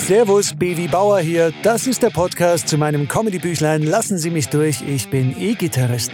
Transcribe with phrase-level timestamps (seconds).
[0.00, 1.52] Servus, Baby Bauer hier.
[1.62, 6.10] Das ist der Podcast zu meinem Comedy-Büchlein Lassen Sie mich durch, ich bin E-Gitarrist.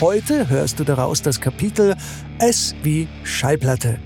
[0.00, 1.96] Heute hörst du daraus das Kapitel
[2.38, 3.98] S wie Schallplatte.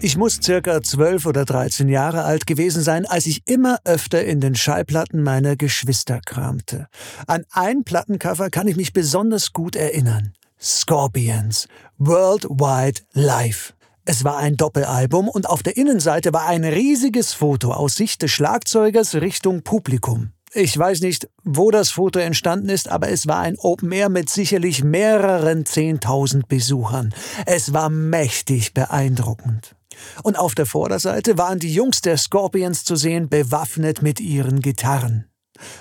[0.00, 4.40] Ich muss circa 12 oder 13 Jahre alt gewesen sein, als ich immer öfter in
[4.40, 6.88] den Schallplatten meiner Geschwister kramte.
[7.26, 10.32] An ein Plattencover kann ich mich besonders gut erinnern.
[10.60, 11.68] Scorpions.
[11.98, 13.74] Worldwide Live.
[14.04, 18.32] Es war ein Doppelalbum und auf der Innenseite war ein riesiges Foto aus Sicht des
[18.32, 20.32] Schlagzeugers Richtung Publikum.
[20.52, 24.28] Ich weiß nicht, wo das Foto entstanden ist, aber es war ein Open Air mit
[24.28, 27.14] sicherlich mehreren Zehntausend Besuchern.
[27.46, 29.76] Es war mächtig beeindruckend.
[30.24, 35.26] Und auf der Vorderseite waren die Jungs der Scorpions zu sehen, bewaffnet mit ihren Gitarren.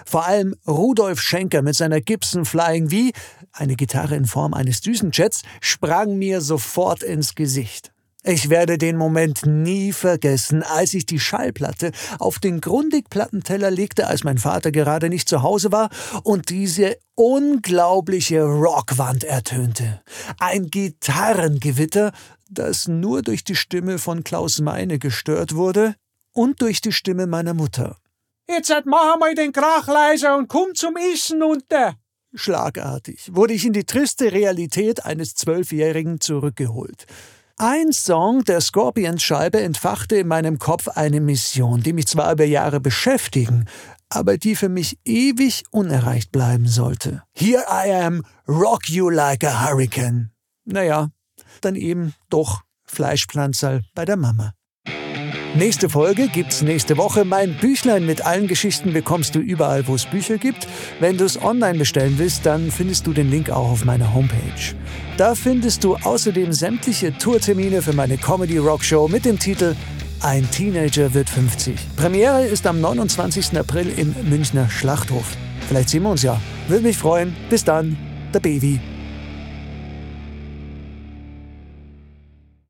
[0.06, 3.18] Vor allem Rudolf Schenker mit seiner Gibson Flying V,
[3.52, 7.92] eine Gitarre in Form eines Düsenjets, sprang mir sofort ins Gesicht.
[8.24, 14.24] Ich werde den Moment nie vergessen, als ich die Schallplatte auf den Grundig-Plattenteller legte, als
[14.24, 15.90] mein Vater gerade nicht zu Hause war
[16.24, 20.04] und diese unglaubliche Rockwand ertönte.
[20.40, 22.12] Ein Gitarrengewitter,
[22.48, 25.96] das nur durch die Stimme von Klaus Meine gestört wurde
[26.32, 27.98] und durch die Stimme meiner Mutter.
[28.48, 31.96] Jetzt mach mal den Krach leiser und komm zum Essen unter.
[32.36, 37.08] Schlagartig wurde ich in die triste Realität eines Zwölfjährigen zurückgeholt.
[37.64, 42.80] Ein Song der Scorpions-Scheibe entfachte in meinem Kopf eine Mission, die mich zwar über Jahre
[42.80, 43.68] beschäftigen,
[44.10, 47.22] aber die für mich ewig unerreicht bleiben sollte.
[47.36, 50.32] Here I am, rock you like a hurricane.
[50.66, 51.10] Naja,
[51.62, 54.54] dann eben doch Fleischpflanzerl bei der Mama.
[55.54, 57.26] Nächste Folge gibt's nächste Woche.
[57.26, 60.66] Mein Büchlein mit allen Geschichten bekommst du überall, wo es Bücher gibt.
[61.02, 64.76] Wenn du es online bestellen willst, dann findest du den Link auch auf meiner Homepage.
[65.18, 69.76] Da findest du außerdem sämtliche Tourtermine für meine Comedy Rock Show mit dem Titel
[70.22, 71.76] Ein Teenager wird 50.
[71.98, 73.58] Premiere ist am 29.
[73.58, 75.36] April im Münchner Schlachthof.
[75.68, 76.40] Vielleicht sehen wir uns ja.
[76.70, 77.36] Würde mich freuen.
[77.50, 77.98] Bis dann,
[78.34, 78.80] der Baby.